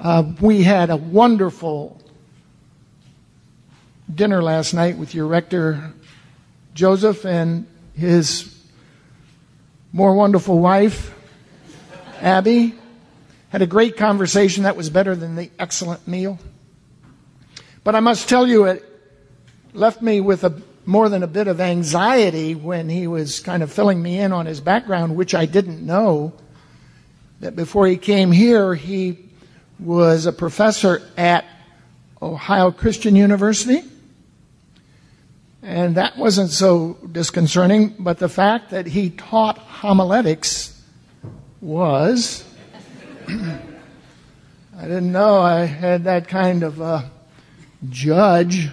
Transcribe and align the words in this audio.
Uh, 0.00 0.32
we 0.40 0.62
had 0.62 0.88
a 0.88 0.96
wonderful 0.96 2.00
dinner 4.12 4.42
last 4.42 4.72
night 4.72 4.96
with 4.96 5.14
your 5.14 5.26
rector, 5.26 5.92
Joseph, 6.72 7.26
and 7.26 7.66
his 7.94 8.50
more 9.92 10.14
wonderful 10.14 10.58
wife, 10.58 11.14
Abby. 12.22 12.74
Had 13.50 13.60
a 13.60 13.66
great 13.66 13.98
conversation 13.98 14.62
that 14.62 14.74
was 14.74 14.88
better 14.88 15.14
than 15.14 15.36
the 15.36 15.50
excellent 15.58 16.08
meal. 16.08 16.38
But 17.84 17.94
I 17.94 18.00
must 18.00 18.26
tell 18.26 18.46
you, 18.46 18.64
it 18.64 18.82
left 19.74 20.00
me 20.00 20.22
with 20.22 20.44
a, 20.44 20.62
more 20.86 21.10
than 21.10 21.22
a 21.22 21.26
bit 21.26 21.46
of 21.46 21.60
anxiety 21.60 22.54
when 22.54 22.88
he 22.88 23.06
was 23.06 23.40
kind 23.40 23.62
of 23.62 23.70
filling 23.70 24.02
me 24.02 24.18
in 24.18 24.32
on 24.32 24.46
his 24.46 24.62
background, 24.62 25.14
which 25.14 25.34
I 25.34 25.44
didn't 25.44 25.84
know. 25.84 26.32
That 27.40 27.54
before 27.54 27.86
he 27.86 27.98
came 27.98 28.32
here, 28.32 28.74
he 28.74 29.29
was 29.80 30.26
a 30.26 30.32
professor 30.32 31.02
at 31.16 31.44
Ohio 32.20 32.70
Christian 32.70 33.16
University. 33.16 33.82
And 35.62 35.96
that 35.96 36.16
wasn't 36.16 36.50
so 36.50 36.94
disconcerting, 37.12 37.94
but 37.98 38.18
the 38.18 38.28
fact 38.28 38.70
that 38.70 38.86
he 38.86 39.10
taught 39.10 39.58
homiletics 39.58 40.82
was. 41.60 42.44
I 43.28 44.84
didn't 44.84 45.12
know 45.12 45.40
I 45.40 45.66
had 45.66 46.04
that 46.04 46.28
kind 46.28 46.62
of 46.62 46.80
uh, 46.80 47.02
judge 47.90 48.70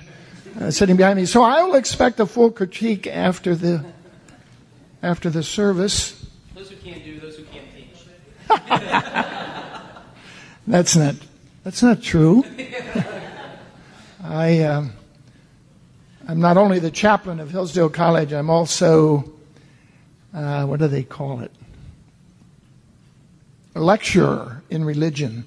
uh, 0.59 0.71
sitting 0.71 0.95
behind 0.95 1.19
me. 1.19 1.25
So 1.25 1.43
I 1.43 1.63
will 1.63 1.75
expect 1.75 2.21
a 2.21 2.25
full 2.25 2.51
critique 2.51 3.07
after 3.07 3.55
the 3.55 3.85
after 5.03 5.29
the 5.29 5.43
service. 5.43 6.25
Those 6.55 6.69
who 6.69 6.77
can't 6.77 7.03
do, 7.03 7.19
those 7.19 7.35
who 7.35 7.43
can't 7.43 7.67
teach. 7.75 9.43
that's 10.67 10.95
not 10.95 11.15
that's 11.63 11.81
not 11.81 12.01
true. 12.03 12.43
I. 14.23 14.61
Um, 14.63 14.91
I'm 16.29 16.41
not 16.41 16.57
only 16.57 16.79
the 16.79 16.91
chaplain 16.91 17.39
of 17.39 17.51
Hillsdale 17.51 17.87
College, 17.89 18.33
I'm 18.33 18.49
also, 18.49 19.31
uh, 20.33 20.65
what 20.65 20.79
do 20.79 20.89
they 20.89 21.03
call 21.03 21.39
it? 21.39 21.53
A 23.75 23.79
lecturer 23.79 24.61
in 24.69 24.83
religion. 24.83 25.45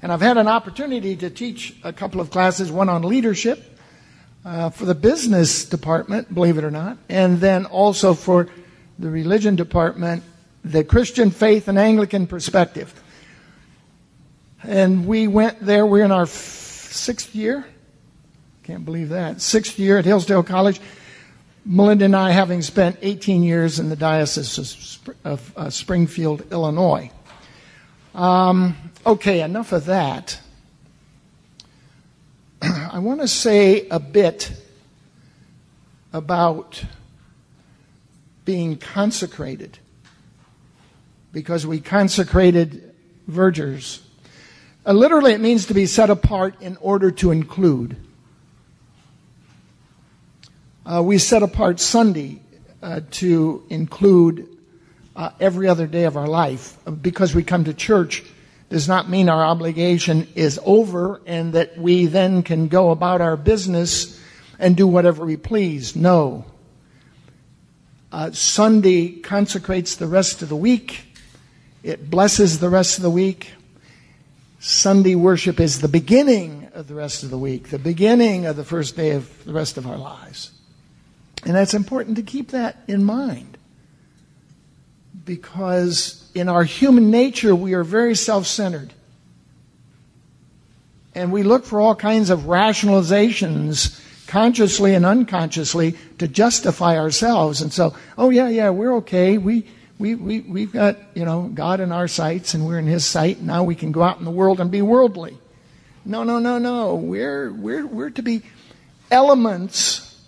And 0.00 0.10
I've 0.10 0.22
had 0.22 0.38
an 0.38 0.48
opportunity 0.48 1.14
to 1.16 1.28
teach 1.28 1.76
a 1.84 1.92
couple 1.92 2.22
of 2.22 2.30
classes, 2.30 2.72
one 2.72 2.88
on 2.88 3.02
leadership 3.02 3.78
uh, 4.46 4.70
for 4.70 4.86
the 4.86 4.94
business 4.94 5.66
department, 5.66 6.32
believe 6.32 6.56
it 6.56 6.64
or 6.64 6.70
not, 6.70 6.96
and 7.10 7.38
then 7.38 7.66
also 7.66 8.14
for 8.14 8.48
the 8.98 9.10
religion 9.10 9.56
department, 9.56 10.22
the 10.64 10.84
Christian 10.84 11.30
faith 11.30 11.68
and 11.68 11.78
Anglican 11.78 12.26
perspective. 12.26 12.98
And 14.66 15.06
we 15.06 15.28
went 15.28 15.60
there, 15.60 15.86
we're 15.86 16.04
in 16.04 16.12
our 16.12 16.22
f- 16.22 16.30
sixth 16.30 17.34
year 17.34 17.66
can't 18.64 18.86
believe 18.86 19.10
that. 19.10 19.42
Sixth 19.42 19.78
year 19.78 19.98
at 19.98 20.06
Hillsdale 20.06 20.42
College. 20.42 20.80
Melinda 21.66 22.06
and 22.06 22.16
I 22.16 22.30
having 22.30 22.62
spent 22.62 22.96
18 23.02 23.42
years 23.42 23.78
in 23.78 23.90
the 23.90 23.96
Diocese 23.96 24.98
of, 25.22 25.52
uh, 25.54 25.68
Springfield, 25.68 26.50
Illinois. 26.50 27.10
Um, 28.14 28.74
okay, 29.04 29.42
enough 29.42 29.72
of 29.72 29.84
that. 29.84 30.40
I 32.62 33.00
want 33.00 33.20
to 33.20 33.28
say 33.28 33.86
a 33.88 34.00
bit 34.00 34.50
about 36.10 36.82
being 38.46 38.78
consecrated 38.78 39.78
because 41.32 41.66
we 41.66 41.80
consecrated 41.80 42.94
vergers. 43.26 44.03
Uh, 44.86 44.92
literally, 44.92 45.32
it 45.32 45.40
means 45.40 45.66
to 45.66 45.74
be 45.74 45.86
set 45.86 46.10
apart 46.10 46.60
in 46.60 46.76
order 46.80 47.10
to 47.10 47.30
include. 47.30 47.96
Uh, 50.84 51.02
we 51.02 51.16
set 51.16 51.42
apart 51.42 51.80
Sunday 51.80 52.42
uh, 52.82 53.00
to 53.10 53.64
include 53.70 54.46
uh, 55.16 55.30
every 55.40 55.68
other 55.68 55.86
day 55.86 56.04
of 56.04 56.18
our 56.18 56.26
life. 56.26 56.76
Because 57.00 57.34
we 57.34 57.42
come 57.42 57.64
to 57.64 57.72
church 57.72 58.22
does 58.68 58.86
not 58.86 59.08
mean 59.08 59.30
our 59.30 59.42
obligation 59.42 60.28
is 60.34 60.60
over 60.64 61.22
and 61.26 61.54
that 61.54 61.78
we 61.78 62.04
then 62.04 62.42
can 62.42 62.68
go 62.68 62.90
about 62.90 63.22
our 63.22 63.36
business 63.36 64.20
and 64.58 64.76
do 64.76 64.86
whatever 64.86 65.24
we 65.24 65.38
please. 65.38 65.96
No. 65.96 66.44
Uh, 68.12 68.32
Sunday 68.32 69.12
consecrates 69.20 69.96
the 69.96 70.06
rest 70.06 70.42
of 70.42 70.50
the 70.50 70.56
week. 70.56 71.06
It 71.82 72.10
blesses 72.10 72.58
the 72.58 72.68
rest 72.68 72.98
of 72.98 73.02
the 73.02 73.10
week. 73.10 73.53
Sunday 74.66 75.14
worship 75.14 75.60
is 75.60 75.82
the 75.82 75.88
beginning 75.88 76.70
of 76.72 76.88
the 76.88 76.94
rest 76.94 77.22
of 77.22 77.28
the 77.28 77.36
week, 77.36 77.68
the 77.68 77.78
beginning 77.78 78.46
of 78.46 78.56
the 78.56 78.64
first 78.64 78.96
day 78.96 79.10
of 79.10 79.44
the 79.44 79.52
rest 79.52 79.76
of 79.76 79.86
our 79.86 79.98
lives. 79.98 80.52
And 81.44 81.54
that's 81.54 81.74
important 81.74 82.16
to 82.16 82.22
keep 82.22 82.52
that 82.52 82.82
in 82.88 83.04
mind. 83.04 83.58
Because 85.22 86.30
in 86.34 86.48
our 86.48 86.64
human 86.64 87.10
nature, 87.10 87.54
we 87.54 87.74
are 87.74 87.84
very 87.84 88.14
self 88.14 88.46
centered. 88.46 88.94
And 91.14 91.30
we 91.30 91.42
look 91.42 91.66
for 91.66 91.78
all 91.78 91.94
kinds 91.94 92.30
of 92.30 92.44
rationalizations, 92.44 94.00
consciously 94.26 94.94
and 94.94 95.04
unconsciously, 95.04 95.94
to 96.16 96.26
justify 96.26 96.96
ourselves. 96.96 97.60
And 97.60 97.70
so, 97.70 97.94
oh 98.16 98.30
yeah, 98.30 98.48
yeah, 98.48 98.70
we're 98.70 98.96
okay. 98.96 99.36
We, 99.36 99.66
we, 99.98 100.14
we, 100.14 100.40
we've 100.40 100.72
got, 100.72 100.96
you 101.14 101.24
know, 101.24 101.50
God 101.52 101.80
in 101.80 101.92
our 101.92 102.08
sights 102.08 102.54
and 102.54 102.66
we're 102.66 102.78
in 102.78 102.86
His 102.86 103.04
sight. 103.04 103.40
Now 103.40 103.64
we 103.64 103.74
can 103.74 103.92
go 103.92 104.02
out 104.02 104.18
in 104.18 104.24
the 104.24 104.30
world 104.30 104.60
and 104.60 104.70
be 104.70 104.82
worldly. 104.82 105.38
No, 106.04 106.24
no, 106.24 106.38
no, 106.38 106.58
no. 106.58 106.96
We're, 106.96 107.52
we're, 107.52 107.86
we're 107.86 108.10
to 108.10 108.22
be 108.22 108.42
elements 109.10 110.22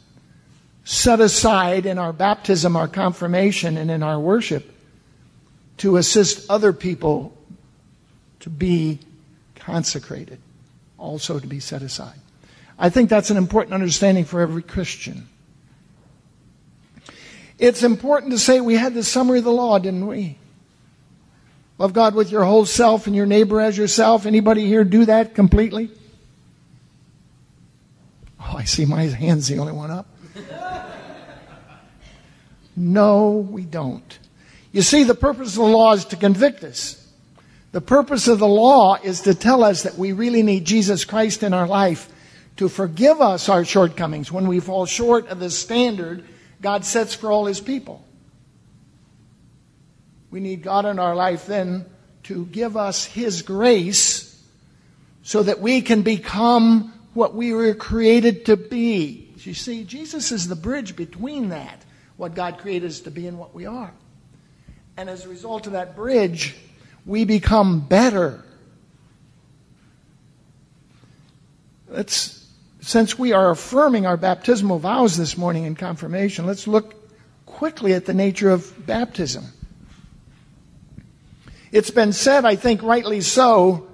set 0.84 1.21
aside 1.21 1.84
in 1.84 1.99
our 1.99 2.12
baptism, 2.12 2.76
our 2.76 2.88
confirmation, 2.88 3.76
and 3.76 3.91
in 3.91 4.03
our 4.03 4.21
worship 4.21 4.72
to 5.78 5.97
assist 5.97 6.49
other 6.49 6.72
people 6.72 7.37
to 8.41 8.49
be 8.49 9.00
consecrated, 9.56 10.38
also 10.97 11.41
to 11.41 11.47
be 11.47 11.59
set 11.59 11.82
aside. 11.82 12.19
I 12.78 12.88
think 12.91 13.10
that's 13.10 13.31
an 13.31 13.37
important 13.37 13.75
understanding 13.75 14.25
for 14.25 14.41
every 14.41 14.62
Christian. 14.62 15.28
It's 17.59 17.83
important 17.83 18.33
to 18.33 18.39
say 18.39 18.61
we 18.61 18.77
had 18.77 18.94
the 18.94 19.03
summary 19.03 19.39
of 19.39 19.44
the 19.44 19.53
law, 19.53 19.78
didn't 19.78 20.06
we? 20.06 20.39
Love 21.78 21.93
God 21.93 22.15
with 22.15 22.31
your 22.31 22.44
whole 22.44 22.65
self 22.65 23.06
and 23.06 23.15
your 23.15 23.27
neighbor 23.27 23.61
as 23.61 23.77
yourself. 23.77 24.27
Anybody 24.27 24.67
here 24.67 24.84
do 24.84 25.05
that 25.06 25.34
completely? 25.34 25.91
Oh, 28.41 28.56
I 28.56 28.65
see 28.65 28.84
my 28.84 29.03
hand's 29.03 29.49
the 29.49 29.59
only 29.59 29.72
one 29.72 29.91
up. 29.91 30.06
No, 32.77 33.39
we 33.50 33.65
don't. 33.65 34.19
You 34.71 34.83
see, 34.83 35.05
the 35.05 35.15
purpose 35.15 35.56
of 35.56 35.62
the 35.62 35.71
law 35.71 35.94
is 35.94 36.05
to 36.06 36.17
convict 36.17 36.62
us. 36.62 37.03
The 37.73 37.81
purpose 37.81 38.28
of 38.28 38.38
the 38.38 38.47
law 38.47 38.97
is 39.03 39.23
to 39.23 39.34
tell 39.34 39.65
us 39.65 39.83
that 39.83 39.97
we 39.97 40.12
really 40.12 40.43
need 40.43 40.67
Jesus 40.67 41.05
Christ 41.05 41.43
in 41.43 41.55
our 41.55 41.67
life 41.67 42.12
to 42.56 42.69
forgive 42.69 43.21
us 43.21 43.49
our 43.49 43.65
shortcomings 43.65 44.31
when 44.31 44.47
we 44.47 44.61
fall 44.61 44.87
short 44.87 45.28
of 45.28 45.41
the 45.41 45.50
standard 45.50 46.25
God 46.61 46.84
sets 46.84 47.15
for 47.15 47.31
all 47.31 47.47
his 47.47 47.61
people. 47.61 48.03
We 50.31 50.41
need 50.41 50.62
God 50.62 50.87
in 50.87 50.99
our 50.99 51.15
life 51.15 51.47
then 51.47 51.87
to 52.25 52.47
give 52.47 52.77
us 52.77 53.05
his 53.05 53.43
grace 53.43 54.41
so 55.22 55.43
that 55.43 55.61
we 55.61 55.81
can 55.81 56.03
become 56.03 56.93
what 57.15 57.34
we 57.34 57.53
were 57.53 57.75
created 57.75 58.47
to 58.47 58.56
be. 58.56 59.33
You 59.39 59.55
see, 59.55 59.84
Jesus 59.84 60.33
is 60.33 60.49
the 60.49 60.56
bridge 60.56 60.97
between 60.97 61.50
that 61.50 61.84
what 62.17 62.34
God 62.34 62.59
created 62.59 62.91
us 62.91 63.00
to 63.00 63.11
be 63.11 63.27
and 63.27 63.38
what 63.38 63.55
we 63.55 63.67
are. 63.67 63.93
And 64.97 65.09
as 65.09 65.25
a 65.25 65.28
result 65.28 65.67
of 65.67 65.75
that 65.75 65.94
bridge, 65.94 66.56
we 67.05 67.25
become 67.25 67.81
better. 67.81 68.43
Let's, 71.88 72.36
since 72.87 73.19
we 73.19 73.33
are 73.33 73.50
affirming 73.50 74.06
our 74.06 74.17
baptismal 74.17 74.79
vows 74.79 75.17
this 75.17 75.37
morning 75.37 75.65
in 75.65 75.75
confirmation, 75.75 76.47
let's 76.47 76.69
look 76.69 76.94
quickly 77.44 77.94
at 77.94 78.05
the 78.05 78.15
nature 78.15 78.49
of 78.49 78.87
baptism. 78.87 79.44
It's 81.73 81.91
been 81.91 82.12
said, 82.12 82.44
I 82.44 82.55
think 82.55 82.85
rightly 82.85 83.23
so, 83.23 83.88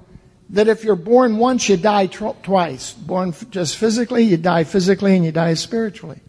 that 0.50 0.68
if 0.68 0.84
you're 0.84 0.94
born 0.94 1.38
once, 1.38 1.70
you 1.70 1.78
die 1.78 2.06
twice. 2.06 2.92
Born 2.92 3.32
just 3.48 3.78
physically, 3.78 4.24
you 4.24 4.36
die 4.36 4.64
physically, 4.64 5.16
and 5.16 5.24
you 5.24 5.32
die 5.32 5.54
spiritually. 5.54 6.20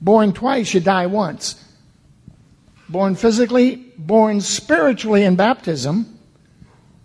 Born 0.00 0.32
twice, 0.32 0.74
you 0.74 0.80
die 0.80 1.06
once. 1.06 1.64
Born 2.88 3.14
physically, 3.14 3.76
born 3.96 4.40
spiritually 4.40 5.22
in 5.22 5.36
baptism, 5.36 6.18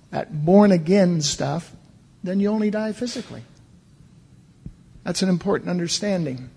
that 0.10 0.44
born 0.44 0.72
again 0.72 1.22
stuff, 1.22 1.76
then 2.24 2.40
you 2.40 2.50
only 2.50 2.72
die 2.72 2.92
physically. 2.92 3.44
That's 5.10 5.24
an 5.24 5.30
important 5.30 5.72
understanding. 5.72 6.52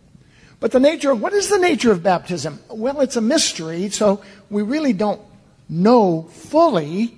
But 0.60 0.72
the 0.72 0.78
nature 0.78 1.10
of 1.10 1.22
what 1.22 1.32
is 1.32 1.48
the 1.48 1.56
nature 1.56 1.90
of 1.90 2.02
baptism? 2.02 2.60
Well, 2.68 3.00
it's 3.00 3.16
a 3.16 3.22
mystery, 3.22 3.88
so 3.88 4.22
we 4.50 4.60
really 4.60 4.92
don't 4.92 5.22
know 5.70 6.24
fully. 6.24 7.16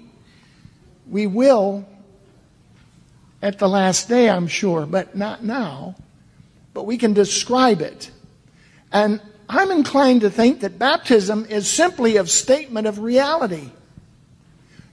We 1.10 1.26
will 1.26 1.88
at 3.42 3.58
the 3.58 3.68
last 3.68 4.08
day, 4.08 4.30
I'm 4.30 4.46
sure, 4.46 4.86
but 4.86 5.16
not 5.16 5.42
now. 5.42 5.96
But 6.72 6.86
we 6.86 6.98
can 6.98 7.14
describe 7.14 7.80
it. 7.80 8.12
And 8.92 9.20
I'm 9.48 9.72
inclined 9.72 10.20
to 10.20 10.30
think 10.30 10.60
that 10.60 10.78
baptism 10.78 11.46
is 11.46 11.66
simply 11.68 12.16
a 12.16 12.24
statement 12.28 12.86
of 12.86 13.00
reality. 13.00 13.70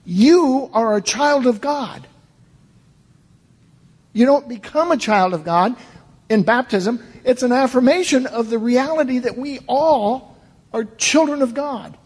You 0.04 0.70
are 0.72 0.96
a 0.96 1.02
child 1.02 1.46
of 1.46 1.60
God. 1.60 2.04
You 4.12 4.26
don't 4.26 4.48
become 4.48 4.90
a 4.90 4.96
child 4.96 5.34
of 5.34 5.44
God 5.44 5.76
in 6.28 6.42
baptism. 6.42 7.02
It's 7.24 7.42
an 7.42 7.52
affirmation 7.52 8.26
of 8.26 8.50
the 8.50 8.58
reality 8.58 9.20
that 9.20 9.36
we 9.36 9.60
all 9.68 10.36
are 10.72 10.84
children 10.84 11.42
of 11.42 11.54
God. 11.54 11.96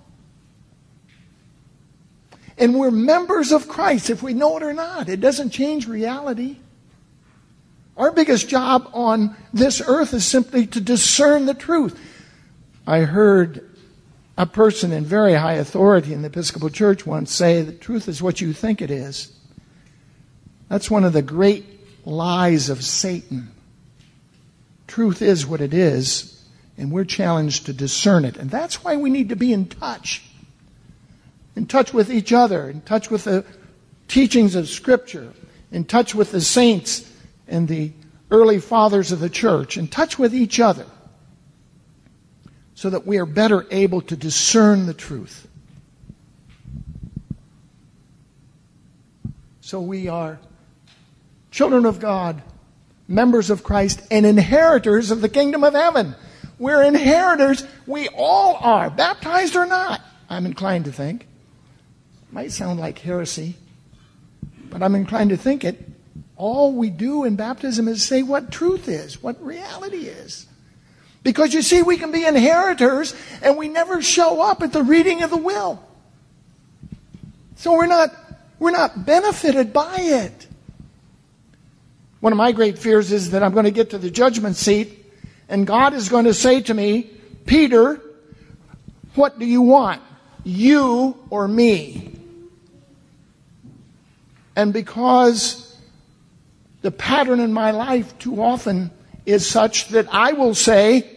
And 2.59 2.79
we're 2.79 2.91
members 2.91 3.53
of 3.53 3.69
Christ, 3.69 4.11
if 4.11 4.23
we 4.23 4.33
know 4.33 4.57
it 4.57 4.63
or 4.63 4.73
not. 4.73 5.09
It 5.09 5.21
doesn't 5.21 5.51
change 5.51 5.87
reality. 5.87 6.57
Our 7.97 8.13
biggest 8.13 8.49
job 8.49 8.91
on 8.93 9.37
this 9.53 9.83
earth 9.87 10.13
is 10.15 10.27
simply 10.27 10.67
to 10.69 10.81
discern 10.81 11.47
the 11.47 11.55
truth. 11.55 11.99
I 12.87 13.01
heard 13.01 13.69
a 14.39 14.47
person 14.47 14.93
in 14.93 15.05
very 15.05 15.35
high 15.35 15.55
authority 15.55 16.13
in 16.13 16.23
the 16.23 16.29
Episcopal 16.29 16.71
Church 16.71 17.07
once 17.07 17.33
say, 17.33 17.63
The 17.63 17.73
truth 17.73 18.09
is 18.09 18.23
what 18.23 18.41
you 18.41 18.53
think 18.53 18.83
it 18.83 18.91
is. 18.91 19.33
That's 20.69 20.91
one 20.91 21.05
of 21.05 21.13
the 21.13 21.23
great 21.23 21.65
lies 22.05 22.69
of 22.69 22.85
Satan. 22.85 23.51
Truth 24.87 25.23
is 25.23 25.47
what 25.47 25.61
it 25.61 25.75
is, 25.75 26.45
and 26.79 26.93
we're 26.93 27.05
challenged 27.05 27.67
to 27.67 27.73
discern 27.73 28.25
it. 28.25 28.37
And 28.37 28.51
that's 28.51 28.85
why 28.85 28.97
we 28.97 29.11
need 29.11 29.31
to 29.31 29.37
be 29.37 29.53
in 29.53 29.67
touch 29.67 30.23
in 31.57 31.67
touch 31.67 31.93
with 31.93 32.13
each 32.13 32.33
other, 32.33 32.69
in 32.69 32.83
touch 32.83 33.11
with 33.11 33.25
the 33.25 33.45
teachings 34.09 34.55
of 34.55 34.69
Scripture, 34.69 35.33
in 35.73 35.85
touch 35.85 36.15
with 36.15 36.31
the 36.31 36.41
saints 36.41 37.11
and 37.49 37.67
the 37.67 37.93
early 38.31 38.61
fathers 38.61 39.11
of 39.11 39.21
the 39.21 39.31
church, 39.31 39.79
in 39.79 39.89
touch 39.89 40.19
with 40.19 40.35
each 40.35 40.61
other, 40.61 40.87
so 42.75 42.91
that 42.91 43.07
we 43.07 43.17
are 43.17 43.27
better 43.27 43.67
able 43.71 44.03
to 44.03 44.17
discern 44.17 44.87
the 44.87 44.95
truth. 44.95 45.49
So 49.63 49.81
we 49.81 50.09
are 50.09 50.39
children 51.51 51.87
of 51.87 51.99
God, 51.99 52.43
members 53.09 53.51
of 53.51 53.63
Christ, 53.63 54.03
and 54.11 54.27
inheritors 54.27 55.11
of 55.11 55.21
the 55.21 55.29
kingdom 55.29 55.65
of 55.65 55.75
heaven. 55.75 56.15
We're 56.59 56.83
inheritors. 56.83 57.65
We 57.87 58.09
all 58.09 58.57
are, 58.57 58.91
baptized 58.91 59.57
or 59.57 59.67
not, 59.67 60.01
I'm 60.29 60.47
inclined 60.47 60.87
to 60.87 60.93
think. 60.93 61.27
Might 62.33 62.53
sound 62.53 62.81
like 62.81 62.99
heresy, 62.99 63.57
but 64.71 64.83
I'm 64.83 64.95
inclined 64.95 65.31
to 65.31 65.37
think 65.37 65.65
it. 65.65 65.83
All 66.37 66.73
we 66.73 66.91
do 66.91 67.25
in 67.25 67.37
baptism 67.37 67.89
is 67.89 68.03
say 68.03 68.23
what 68.23 68.51
truth 68.51 68.89
is, 68.89 69.23
what 69.23 69.43
reality 69.43 70.07
is. 70.07 70.47
Because 71.23 71.55
you 71.55 71.63
see, 71.63 71.83
we 71.83 71.97
can 71.97 72.13
be 72.13 72.25
inheritors 72.25 73.15
and 73.43 73.57
we 73.57 73.69
never 73.69 74.03
show 74.03 74.43
up 74.43 74.63
at 74.63 74.73
the 74.73 74.83
reading 74.83 75.23
of 75.23 75.31
the 75.31 75.37
will. 75.37 75.83
So 77.57 77.73
we're 77.73 77.87
not, 77.87 78.11
we're 78.59 78.71
not 78.71 79.07
benefited 79.07 79.73
by 79.73 79.97
it. 79.99 80.46
One 82.21 82.33
of 82.33 82.37
my 82.37 82.53
great 82.53 82.79
fears 82.79 83.13
is 83.13 83.31
that 83.33 83.43
I'm 83.43 83.53
going 83.53 83.65
to 83.65 83.71
get 83.71 83.91
to 83.91 83.99
the 83.99 84.11
judgment 84.11 84.57
seat 84.57 85.05
and 85.49 85.67
God 85.67 85.95
is 85.95 86.09
going 86.09 86.25
to 86.25 86.35
say 86.35 86.61
to 86.63 86.75
me, 86.75 87.11
Peter, 87.45 88.01
what 89.15 89.39
do 89.39 89.47
you 89.47 89.63
want? 89.63 90.03
You 90.45 91.17
or 91.31 91.47
me? 91.47 92.13
And 94.57 94.73
because 94.73 95.79
the 96.83 96.91
pattern 96.91 97.41
in 97.41 97.53
my 97.53 97.71
life 97.71 98.19
too 98.19 98.43
often 98.43 98.91
is 99.25 99.47
such 99.47 99.89
that 99.89 100.13
I 100.13 100.33
will 100.33 100.55
say, 100.55 101.09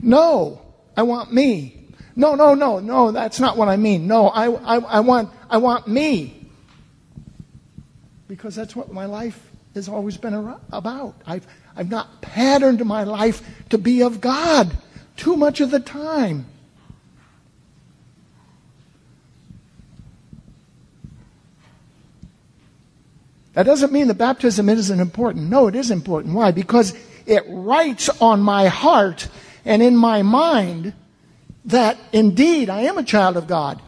no, 0.00 0.62
I 0.96 1.02
want 1.02 1.32
me. 1.32 1.88
No, 2.16 2.34
no, 2.34 2.54
no, 2.54 2.78
no, 2.78 3.10
that's 3.10 3.40
not 3.40 3.56
what 3.56 3.68
I 3.68 3.76
mean. 3.76 4.06
No, 4.06 4.28
I, 4.28 4.50
I, 4.50 4.78
I 4.78 5.00
want, 5.00 5.30
I 5.50 5.58
want 5.58 5.88
me. 5.88 6.48
Because 8.28 8.54
that's 8.54 8.74
what 8.74 8.92
my 8.92 9.06
life 9.06 9.50
has 9.74 9.88
always 9.88 10.16
been 10.16 10.34
about. 10.72 11.14
I've, 11.26 11.46
I've 11.76 11.90
not 11.90 12.22
patterned 12.22 12.84
my 12.84 13.04
life 13.04 13.42
to 13.70 13.78
be 13.78 14.02
of 14.02 14.20
God 14.20 14.70
too 15.16 15.36
much 15.36 15.60
of 15.60 15.70
the 15.70 15.80
time. 15.80 16.46
That 23.54 23.66
doesn't 23.66 23.92
mean 23.92 24.08
that 24.08 24.14
baptism 24.14 24.68
isn't 24.68 25.00
important. 25.00 25.48
No, 25.48 25.68
it 25.68 25.76
is 25.76 25.90
important. 25.90 26.34
Why? 26.34 26.50
Because 26.50 26.92
it 27.24 27.44
writes 27.48 28.08
on 28.20 28.40
my 28.40 28.66
heart 28.66 29.28
and 29.64 29.80
in 29.80 29.96
my 29.96 30.22
mind 30.22 30.92
that 31.64 31.96
indeed 32.12 32.68
I 32.68 32.82
am 32.82 32.98
a 32.98 33.04
child 33.04 33.36
of 33.36 33.46
God. 33.46 33.80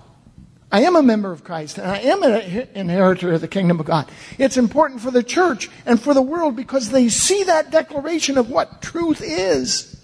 I 0.77 0.81
am 0.81 0.95
a 0.95 1.03
member 1.03 1.33
of 1.33 1.43
Christ 1.43 1.79
and 1.79 1.91
I 1.91 2.01
am 2.01 2.23
an 2.23 2.69
inheritor 2.75 3.33
of 3.33 3.41
the 3.41 3.49
kingdom 3.49 3.81
of 3.81 3.87
God. 3.87 4.11
It's 4.37 4.59
important 4.59 5.01
for 5.01 5.11
the 5.11 5.23
church 5.23 5.71
and 5.87 5.99
for 5.99 6.13
the 6.13 6.21
world 6.21 6.55
because 6.55 6.91
they 6.91 7.09
see 7.09 7.45
that 7.45 7.71
declaration 7.71 8.37
of 8.37 8.51
what 8.51 8.83
truth 8.83 9.23
is. 9.25 9.99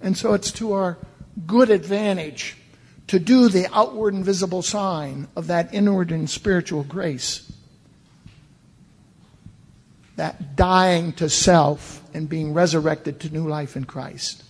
And 0.00 0.16
so 0.16 0.32
it's 0.32 0.50
to 0.52 0.72
our 0.72 0.96
good 1.46 1.68
advantage 1.68 2.56
to 3.08 3.18
do 3.18 3.50
the 3.50 3.66
outward 3.76 4.14
and 4.14 4.24
visible 4.24 4.62
sign 4.62 5.28
of 5.36 5.48
that 5.48 5.74
inward 5.74 6.10
and 6.10 6.30
spiritual 6.30 6.82
grace 6.82 7.52
that 10.16 10.56
dying 10.56 11.12
to 11.12 11.28
self 11.28 12.02
and 12.14 12.26
being 12.26 12.54
resurrected 12.54 13.20
to 13.20 13.28
new 13.28 13.46
life 13.46 13.76
in 13.76 13.84
Christ. 13.84 14.42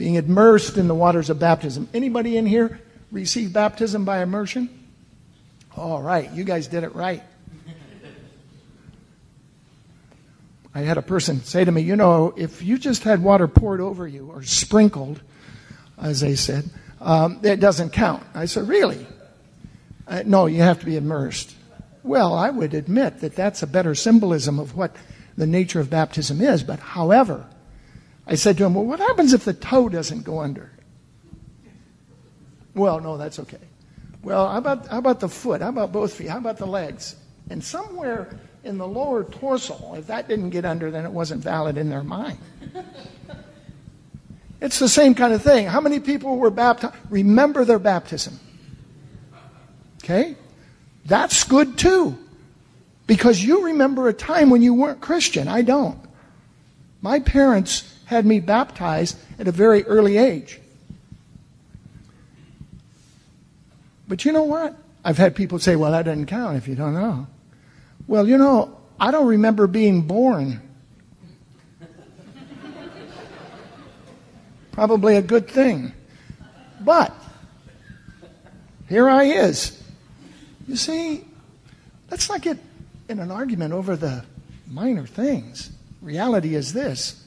Being 0.00 0.14
immersed 0.14 0.78
in 0.78 0.88
the 0.88 0.94
waters 0.94 1.28
of 1.28 1.38
baptism. 1.38 1.86
Anybody 1.92 2.38
in 2.38 2.46
here 2.46 2.80
receive 3.12 3.52
baptism 3.52 4.06
by 4.06 4.22
immersion? 4.22 4.70
All 5.76 6.00
right, 6.00 6.32
you 6.32 6.42
guys 6.42 6.68
did 6.68 6.84
it 6.84 6.94
right. 6.94 7.22
I 10.74 10.80
had 10.80 10.96
a 10.96 11.02
person 11.02 11.44
say 11.44 11.66
to 11.66 11.70
me, 11.70 11.82
you 11.82 11.96
know, 11.96 12.32
if 12.34 12.62
you 12.62 12.78
just 12.78 13.02
had 13.02 13.22
water 13.22 13.46
poured 13.46 13.82
over 13.82 14.08
you 14.08 14.30
or 14.30 14.42
sprinkled, 14.42 15.20
as 16.00 16.20
they 16.20 16.34
said, 16.34 16.70
um, 17.02 17.38
it 17.42 17.60
doesn't 17.60 17.90
count. 17.90 18.22
I 18.32 18.46
said, 18.46 18.68
really? 18.68 19.06
Uh, 20.08 20.22
no, 20.24 20.46
you 20.46 20.62
have 20.62 20.80
to 20.80 20.86
be 20.86 20.96
immersed. 20.96 21.54
Well, 22.02 22.32
I 22.32 22.48
would 22.48 22.72
admit 22.72 23.20
that 23.20 23.36
that's 23.36 23.62
a 23.62 23.66
better 23.66 23.94
symbolism 23.94 24.58
of 24.60 24.74
what 24.74 24.96
the 25.36 25.46
nature 25.46 25.78
of 25.78 25.90
baptism 25.90 26.40
is. 26.40 26.62
But 26.62 26.78
however, 26.80 27.46
I 28.30 28.36
said 28.36 28.56
to 28.58 28.64
him, 28.64 28.74
Well, 28.74 28.84
what 28.84 29.00
happens 29.00 29.32
if 29.32 29.44
the 29.44 29.52
toe 29.52 29.88
doesn't 29.88 30.22
go 30.22 30.38
under? 30.38 30.70
Well, 32.74 33.00
no, 33.00 33.18
that's 33.18 33.40
okay. 33.40 33.58
Well, 34.22 34.48
how 34.48 34.58
about, 34.58 34.86
how 34.86 34.98
about 34.98 35.20
the 35.20 35.28
foot? 35.28 35.60
How 35.60 35.70
about 35.70 35.92
both 35.92 36.14
feet? 36.14 36.28
How 36.28 36.38
about 36.38 36.56
the 36.56 36.66
legs? 36.66 37.16
And 37.50 37.62
somewhere 37.62 38.38
in 38.62 38.78
the 38.78 38.86
lower 38.86 39.24
torso, 39.24 39.94
if 39.94 40.06
that 40.06 40.28
didn't 40.28 40.50
get 40.50 40.64
under, 40.64 40.90
then 40.90 41.04
it 41.04 41.10
wasn't 41.10 41.42
valid 41.42 41.76
in 41.76 41.90
their 41.90 42.04
mind. 42.04 42.38
It's 44.60 44.78
the 44.78 44.88
same 44.88 45.14
kind 45.14 45.32
of 45.32 45.42
thing. 45.42 45.66
How 45.66 45.80
many 45.80 46.00
people 46.00 46.36
were 46.36 46.50
baptized? 46.50 46.94
Remember 47.08 47.64
their 47.64 47.78
baptism. 47.78 48.38
Okay? 50.04 50.36
That's 51.06 51.44
good 51.44 51.78
too. 51.78 52.18
Because 53.06 53.42
you 53.42 53.64
remember 53.64 54.08
a 54.08 54.12
time 54.12 54.50
when 54.50 54.62
you 54.62 54.74
weren't 54.74 55.00
Christian. 55.00 55.48
I 55.48 55.62
don't. 55.62 55.98
My 57.00 57.20
parents 57.20 57.90
had 58.10 58.26
me 58.26 58.40
baptized 58.40 59.16
at 59.38 59.46
a 59.46 59.52
very 59.52 59.84
early 59.84 60.18
age. 60.18 60.58
But 64.08 64.24
you 64.24 64.32
know 64.32 64.42
what? 64.42 64.76
I've 65.04 65.16
had 65.16 65.36
people 65.36 65.60
say, 65.60 65.76
well, 65.76 65.92
that 65.92 66.06
doesn't 66.06 66.26
count 66.26 66.56
if 66.56 66.66
you 66.66 66.74
don't 66.74 66.92
know. 66.92 67.28
Well, 68.08 68.26
you 68.26 68.36
know, 68.36 68.76
I 68.98 69.12
don't 69.12 69.28
remember 69.28 69.68
being 69.68 70.02
born. 70.02 70.60
Probably 74.72 75.14
a 75.14 75.22
good 75.22 75.46
thing. 75.46 75.92
But 76.80 77.14
here 78.88 79.08
I 79.08 79.22
is, 79.22 79.80
you 80.66 80.74
see, 80.74 81.24
let's 82.10 82.28
not 82.28 82.42
get 82.42 82.58
in 83.08 83.20
an 83.20 83.30
argument 83.30 83.72
over 83.72 83.94
the 83.94 84.24
minor 84.68 85.06
things. 85.06 85.70
Reality 86.02 86.56
is 86.56 86.72
this 86.72 87.19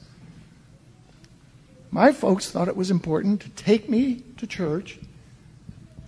my 1.94 2.10
folks 2.10 2.50
thought 2.50 2.66
it 2.66 2.76
was 2.76 2.90
important 2.90 3.40
to 3.40 3.48
take 3.50 3.88
me 3.88 4.24
to 4.36 4.48
church, 4.48 4.98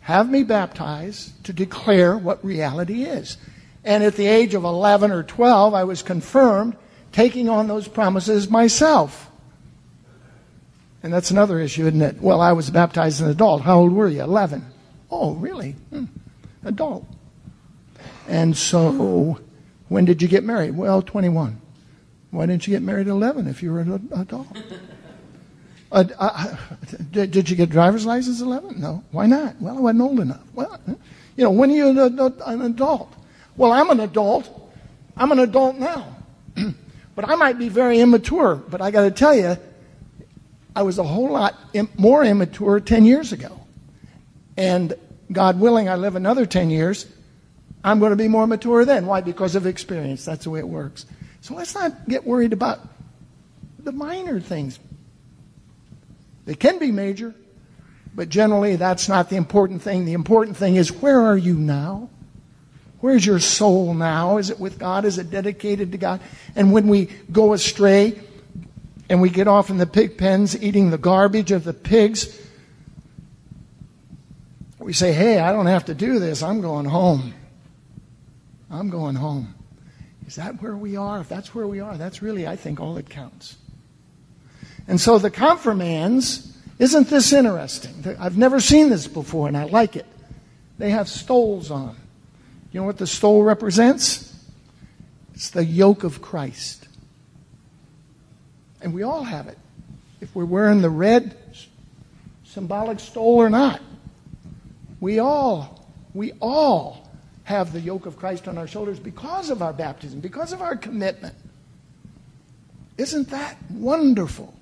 have 0.01 0.29
me 0.29 0.43
baptized 0.43 1.45
to 1.45 1.53
declare 1.53 2.19
what 2.19 2.45
reality 2.45 3.05
is. 3.05 3.37
And 3.85 4.03
at 4.03 4.17
the 4.17 4.27
age 4.27 4.55
of 4.55 4.65
11 4.65 5.13
or 5.13 5.23
12, 5.23 5.75
I 5.75 5.85
was 5.85 6.03
confirmed 6.03 6.77
taking 7.13 7.49
on 7.49 7.69
those 7.69 7.87
promises 7.87 8.51
myself. 8.51 9.31
And 11.05 11.13
that's 11.13 11.31
another 11.31 11.61
issue, 11.61 11.87
isn't 11.87 12.03
it? 12.03 12.21
Well, 12.21 12.41
I 12.41 12.51
was 12.51 12.69
baptized 12.69 13.21
as 13.21 13.27
an 13.29 13.31
adult. 13.31 13.63
How 13.63 13.79
old 13.79 13.93
were 13.93 14.09
you? 14.09 14.23
11. 14.23 14.67
Oh, 15.09 15.35
really? 15.35 15.77
Hmm. 15.91 16.07
Adult. 16.65 17.07
And 18.27 18.57
so, 18.57 19.39
when 19.89 20.05
did 20.05 20.21
you 20.21 20.27
get 20.27 20.43
married? 20.43 20.77
Well, 20.77 21.01
21. 21.01 21.61
Why 22.33 22.47
didn't 22.47 22.67
you 22.67 22.73
get 22.73 22.83
married 22.83 23.07
at 23.07 23.13
11 23.13 23.47
if 23.47 23.63
you 23.63 23.73
were 23.73 23.79
an 23.79 24.09
adult? 24.17 24.49
Uh, 25.97 26.05
uh, 26.19 26.57
did, 27.11 27.49
you 27.49 27.57
get 27.57 27.71
driver's 27.71 28.05
license 28.05 28.43
at 28.43 28.47
11? 28.47 28.79
No. 28.79 29.03
Why 29.13 29.25
not? 29.25 29.61
Well, 29.63 29.79
I 29.79 29.81
wasn't 29.81 30.03
old 30.03 30.21
enough. 30.21 30.43
Well, 30.55 30.79
you 31.37 31.45
know, 31.45 31.51
when 31.51 31.71
are 31.71 31.75
you 31.75 31.89
an, 31.89 32.19
an 32.19 32.63
adult? 32.63 33.15
Well, 33.57 33.73
I'm 33.73 33.89
an 33.89 34.01
adult. 34.01 34.47
I'm 35.17 35.33
an 35.33 35.39
adult 35.39 35.77
now. 35.77 36.15
but 37.15 37.27
I 37.27 37.35
might 37.37 37.59
be 37.59 37.71
very 37.71 38.01
immature. 38.01 38.57
But 38.57 38.83
I 38.83 38.91
got 38.91 39.03
to 39.03 39.11
tell 39.11 39.35
you, 39.35 39.57
I 40.75 40.83
was 40.83 40.99
a 40.99 41.03
whole 41.03 41.31
lot 41.31 41.55
Im- 41.73 41.89
more 41.97 42.23
immature 42.23 42.79
10 42.79 43.07
years 43.07 43.33
ago. 43.33 43.59
And 44.59 44.93
God 45.33 45.59
willing, 45.59 45.89
I 45.89 45.97
live 45.97 46.15
another 46.15 46.45
10 46.45 46.69
years, 46.69 47.07
I'm 47.83 48.01
going 48.01 48.11
to 48.11 48.17
be 48.17 48.29
more 48.29 48.47
mature 48.47 48.85
then. 48.85 49.07
Why? 49.07 49.23
Because 49.23 49.55
of 49.55 49.67
experience. 49.67 50.27
That's 50.27 50.45
the 50.45 50.51
way 50.51 50.59
it 50.59 50.69
works. 50.69 51.07
So 51.41 51.55
let's 51.55 51.75
not 51.75 52.07
get 52.07 52.27
worried 52.27 52.53
about 52.53 52.81
the 53.79 53.93
minor 53.93 54.41
things. 54.41 54.79
They 56.47 56.55
can 56.55 56.79
be 56.79 56.91
major, 56.91 57.35
but 58.15 58.31
generally 58.31 58.77
that's 58.77 59.09
not 59.09 59.29
the 59.29 59.37
important 59.37 59.83
thing. 59.83 60.07
The 60.07 60.15
important 60.15 60.57
thing 60.57 60.77
is 60.77 60.91
where 60.91 61.21
are 61.21 61.37
you 61.37 61.55
now? 61.55 62.09
Where's 63.01 63.27
your 63.27 63.41
soul 63.41 63.93
now? 63.93 64.39
Is 64.39 64.49
it 64.49 64.59
with 64.59 64.79
God? 64.79 65.05
Is 65.05 65.19
it 65.19 65.31
dedicated 65.31 65.93
to 65.93 65.99
God? 65.99 66.21
And 66.55 66.73
when 66.73 66.89
we 66.89 67.07
go 67.31 67.53
astray 67.53 68.19
and 69.11 69.21
we 69.21 69.29
get 69.29 69.49
off 69.49 69.69
in 69.69 69.77
the 69.77 69.87
pig 69.87 70.17
pens 70.17 70.61
eating 70.61 70.91
the 70.91 70.99
garbage 70.99 71.53
of 71.53 71.65
the 71.65 71.75
pigs, 71.75 72.41
we 74.79 74.93
say, 74.93 75.13
hey, 75.13 75.41
I 75.41 75.53
don't 75.53 75.67
have 75.67 75.87
to 75.87 75.95
do 75.95 76.19
this. 76.19 76.43
I'm 76.43 76.61
going 76.61 76.87
home. 76.87 77.35
I'm 78.71 78.89
going 78.89 79.17
home. 79.17 79.55
Is 80.27 80.37
that 80.37 80.61
where 80.63 80.77
we 80.77 80.97
are? 80.97 81.21
If 81.21 81.29
that's 81.29 81.55
where 81.55 81.67
we 81.67 81.81
are, 81.81 81.97
that's 81.97 82.23
really, 82.23 82.47
I 82.47 82.57
think, 82.57 82.81
all 82.81 82.95
that 82.95 83.09
counts. 83.09 83.57
And 84.89 85.01
so 85.01 85.19
the 85.19 85.31
confirmands, 85.31 86.57
isn't 86.79 87.09
this 87.09 87.33
interesting? 87.33 88.17
I've 88.19 88.39
never 88.39 88.61
seen 88.61 88.89
this 88.89 89.07
before, 89.07 89.49
and 89.49 89.57
I 89.57 89.65
like 89.65 89.97
it. 89.97 90.07
They 90.79 90.91
have 90.91 91.09
stoles 91.09 91.71
on. 91.71 91.97
You 92.73 92.81
know 92.81 92.87
what 92.87 92.99
the 92.99 93.07
stole 93.07 93.43
represents? 93.43 94.35
It's 95.35 95.51
the 95.51 95.65
yoke 95.65 96.05
of 96.05 96.23
Christ. 96.23 96.89
And 98.81 98.95
we 98.95 99.03
all 99.03 99.25
have 99.25 99.49
it. 99.49 99.59
If 100.21 100.35
we're 100.35 100.45
wearing 100.45 100.83
the 100.83 100.91
red 100.91 101.37
symbolic 102.57 102.99
stole 103.01 103.37
or 103.37 103.51
not. 103.51 103.83
We 104.99 105.19
all, 105.19 105.87
we 106.15 106.33
all 106.41 107.07
have 107.45 107.71
the 107.71 107.81
yoke 107.81 108.07
of 108.07 108.17
Christ 108.17 108.49
on 108.49 108.57
our 108.57 108.67
shoulders 108.67 108.99
because 108.99 109.51
of 109.51 109.61
our 109.61 109.75
baptism, 109.75 110.21
because 110.21 110.55
of 110.55 110.63
our 110.63 110.75
commitment. 110.75 111.35
Isn't 112.97 113.29
that 113.29 113.59
wonderful? 113.71 114.56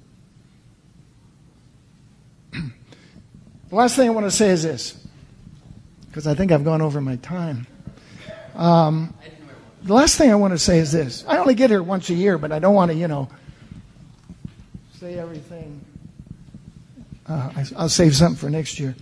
Last 3.74 3.96
thing 3.96 4.08
I 4.08 4.12
want 4.12 4.26
to 4.26 4.30
say 4.30 4.50
is 4.50 4.62
this, 4.62 4.96
because 6.06 6.26
I 6.26 6.34
think 6.34 6.52
I've 6.52 6.64
gone 6.64 6.82
over 6.82 7.00
my 7.00 7.16
time. 7.16 7.66
Um, 8.54 9.14
the 9.82 9.94
last 9.94 10.16
thing 10.16 10.30
I 10.30 10.34
want 10.34 10.52
to 10.52 10.58
say 10.58 10.78
is 10.78 10.92
this. 10.92 11.24
I 11.26 11.38
only 11.38 11.54
get 11.54 11.70
here 11.70 11.82
once 11.82 12.08
a 12.08 12.14
year, 12.14 12.38
but 12.38 12.52
I 12.52 12.58
don't 12.58 12.74
want 12.74 12.90
to, 12.90 12.96
you 12.96 13.08
know, 13.08 13.28
say 14.98 15.18
everything. 15.18 15.84
Uh, 17.26 17.50
I, 17.56 17.82
will 17.82 17.88
save 17.88 18.14
something 18.14 18.36
for 18.36 18.50
next 18.50 18.78
year. 18.78 18.94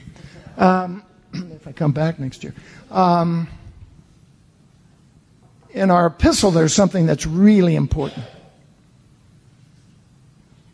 Um, 0.56 1.02
if 1.32 1.66
I 1.66 1.72
come 1.72 1.92
back 1.92 2.18
next 2.18 2.42
year. 2.42 2.54
Um, 2.90 3.48
in 5.70 5.90
our 5.90 6.06
epistle, 6.06 6.50
there's 6.50 6.74
something 6.74 7.06
that's 7.06 7.26
really 7.26 7.76
important. 7.76 8.24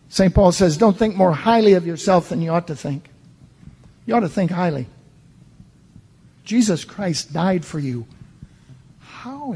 St. 0.08 0.34
Paul 0.34 0.52
says, 0.52 0.76
Don't 0.76 0.96
think 0.96 1.16
more 1.16 1.32
highly 1.32 1.74
of 1.74 1.86
yourself 1.86 2.30
than 2.30 2.40
you 2.40 2.50
ought 2.50 2.66
to 2.68 2.76
think. 2.76 3.08
You 4.08 4.14
ought 4.14 4.20
to 4.20 4.28
think 4.30 4.50
highly. 4.50 4.86
Jesus 6.42 6.86
Christ 6.86 7.30
died 7.30 7.62
for 7.62 7.78
you. 7.78 8.06
How 9.00 9.54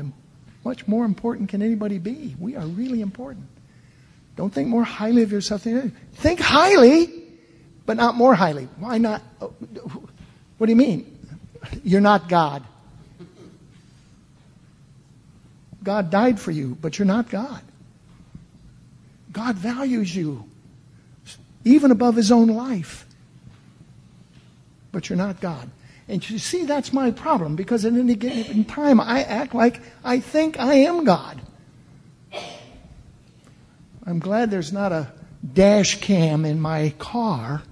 much 0.62 0.86
more 0.86 1.06
important 1.06 1.48
can 1.48 1.62
anybody 1.62 1.96
be? 1.96 2.36
We 2.38 2.54
are 2.56 2.66
really 2.66 3.00
important. 3.00 3.46
Don't 4.36 4.52
think 4.52 4.68
more 4.68 4.84
highly 4.84 5.22
of 5.22 5.32
yourself 5.32 5.64
than 5.64 5.74
you 5.76 5.92
Think 6.16 6.38
highly, 6.38 7.24
but 7.86 7.96
not 7.96 8.14
more 8.14 8.34
highly. 8.34 8.68
Why 8.76 8.98
not? 8.98 9.22
What 10.58 10.66
do 10.66 10.70
you 10.70 10.76
mean? 10.76 11.18
You're 11.82 12.02
not 12.02 12.28
God. 12.28 12.62
God 15.82 16.10
died 16.10 16.38
for 16.38 16.50
you, 16.50 16.76
but 16.78 16.98
you're 16.98 17.06
not 17.06 17.30
God. 17.30 17.62
God 19.32 19.56
values 19.56 20.14
you, 20.14 20.44
even 21.64 21.90
above 21.90 22.16
his 22.16 22.30
own 22.30 22.48
life. 22.48 23.06
But 24.92 25.08
you're 25.08 25.16
not 25.16 25.40
God. 25.40 25.70
And 26.08 26.28
you 26.28 26.38
see, 26.38 26.64
that's 26.64 26.92
my 26.92 27.10
problem 27.10 27.56
because 27.56 27.84
at 27.84 27.94
any 27.94 28.14
given 28.14 28.64
time 28.64 29.00
I 29.00 29.22
act 29.22 29.54
like 29.54 29.80
I 30.04 30.20
think 30.20 30.58
I 30.58 30.74
am 30.74 31.04
God. 31.04 31.40
I'm 34.04 34.18
glad 34.18 34.50
there's 34.50 34.72
not 34.72 34.92
a 34.92 35.12
dash 35.54 36.00
cam 36.00 36.44
in 36.44 36.60
my 36.60 36.92
car 36.98 37.62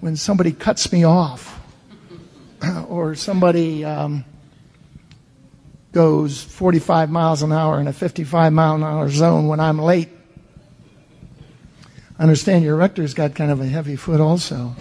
when 0.00 0.16
somebody 0.16 0.52
cuts 0.52 0.92
me 0.92 1.04
off 1.04 1.60
or 2.88 3.14
somebody 3.14 3.84
um, 3.84 4.24
goes 5.92 6.42
45 6.42 7.10
miles 7.10 7.42
an 7.42 7.52
hour 7.52 7.80
in 7.80 7.88
a 7.88 7.92
55 7.92 8.52
mile 8.52 8.76
an 8.76 8.82
hour 8.82 9.08
zone 9.08 9.48
when 9.48 9.60
I'm 9.60 9.78
late. 9.78 10.08
I 12.18 12.22
understand 12.22 12.64
your 12.64 12.76
rector's 12.76 13.14
got 13.14 13.34
kind 13.34 13.50
of 13.50 13.60
a 13.60 13.66
heavy 13.66 13.96
foot 13.96 14.20
also. 14.20 14.76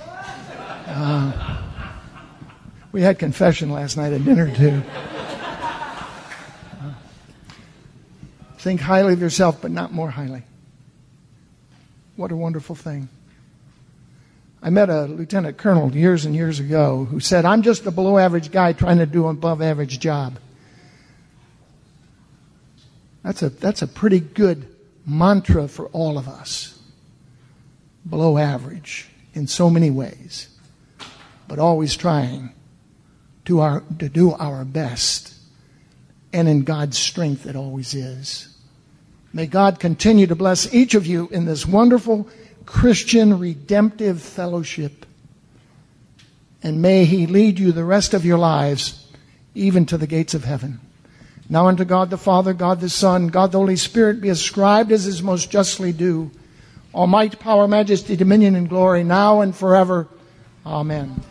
Uh, 0.94 1.58
we 2.92 3.02
had 3.02 3.18
confession 3.18 3.72
last 3.72 3.96
night 3.96 4.12
at 4.12 4.26
dinner 4.26 4.54
too. 4.54 4.84
Uh, 6.82 6.94
think 8.58 8.82
highly 8.82 9.14
of 9.14 9.22
yourself, 9.22 9.62
but 9.62 9.72
not 9.72 9.94
more 9.94 10.10
highly. 10.10 10.44
What 12.18 12.34
a 12.34 12.36
wonderful 12.36 12.76
thing. 12.76 13.08
I 14.62 14.70
met 14.70 14.90
a 14.90 15.06
lieutenant 15.06 15.58
colonel 15.58 15.96
years 15.96 16.26
and 16.26 16.36
years 16.36 16.60
ago 16.60 17.06
who 17.06 17.22
said, 17.22 17.46
I'm 17.46 17.62
just 17.62 17.86
a 17.86 17.92
below 17.92 18.18
average 18.18 18.52
guy 18.52 18.74
trying 18.74 18.98
to 18.98 19.06
do 19.06 19.30
an 19.30 19.38
above 19.38 19.62
average 19.62 19.98
job. 19.98 20.38
That's 23.24 23.42
a, 23.42 23.50
that's 23.50 23.82
a 23.82 23.88
pretty 23.88 24.20
good 24.20 24.68
mantra 25.08 25.70
for 25.70 25.88
all 25.88 26.18
of 26.18 26.28
us. 26.28 26.78
Below 28.08 28.38
average 28.38 29.10
in 29.34 29.48
so 29.48 29.70
many 29.70 29.90
ways, 29.90 30.50
but 31.52 31.60
always 31.60 31.98
trying 31.98 32.50
to, 33.44 33.60
our, 33.60 33.82
to 34.00 34.08
do 34.08 34.32
our 34.32 34.64
best. 34.64 35.34
And 36.32 36.48
in 36.48 36.62
God's 36.62 36.98
strength, 36.98 37.46
it 37.46 37.58
always 37.58 37.94
is. 37.94 38.48
May 39.34 39.48
God 39.48 39.78
continue 39.78 40.28
to 40.28 40.36
bless 40.36 40.74
each 40.74 40.96
of 40.96 41.06
you 41.06 41.28
in 41.28 41.44
this 41.44 41.66
wonderful 41.66 42.30
Christian 42.66 43.38
redemptive 43.38 44.22
fellowship. 44.22 45.06
And 46.64 46.82
may 46.82 47.04
He 47.04 47.28
lead 47.28 47.60
you 47.60 47.74
the 47.74 47.84
rest 47.84 48.14
of 48.14 48.24
your 48.24 48.38
lives, 48.38 49.12
even 49.54 49.86
to 49.88 49.98
the 49.98 50.08
gates 50.08 50.34
of 50.34 50.46
heaven. 50.46 50.80
Now 51.50 51.68
unto 51.68 51.84
God 51.84 52.10
the 52.10 52.18
Father, 52.18 52.54
God 52.54 52.80
the 52.80 52.88
Son, 52.88 53.28
God 53.28 53.52
the 53.52 53.58
Holy 53.58 53.76
Spirit 53.76 54.22
be 54.22 54.30
ascribed 54.30 54.94
as 54.94 55.06
is 55.06 55.22
most 55.22 55.52
justly 55.52 55.92
due. 55.92 56.32
All 56.94 57.08
might, 57.08 57.42
power, 57.42 57.68
majesty, 57.68 58.16
dominion, 58.16 58.56
and 58.56 58.70
glory, 58.70 59.04
now 59.04 59.42
and 59.42 59.54
forever. 59.54 60.08
Amen. 60.66 61.22